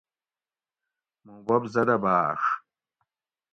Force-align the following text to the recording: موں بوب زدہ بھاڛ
موں 1.23 1.39
بوب 1.45 1.63
زدہ 1.73 1.97
بھاڛ 2.03 2.39